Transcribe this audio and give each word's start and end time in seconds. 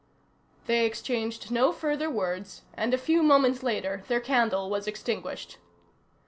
They 0.65 0.83
exchanged 0.87 1.51
no 1.51 1.71
further 1.71 2.09
words, 2.09 2.63
and 2.73 2.91
a 2.91 2.97
few 2.97 3.21
moments 3.21 3.61
later 3.61 4.03
their 4.07 4.19
candle 4.19 4.67
was 4.67 4.87
extinguished. 4.87 5.59